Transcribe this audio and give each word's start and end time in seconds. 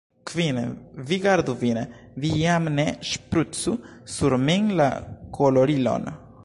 Kvin, 0.23 0.75
vi 0.95 1.19
gardu 1.19 1.53
vin, 1.63 1.79
vi 2.23 2.31
jam 2.43 2.69
ne 2.81 2.87
ŝprucu 3.11 3.75
sur 4.17 4.37
min 4.49 4.75
la 4.83 4.91
kolorilon. 5.39 6.13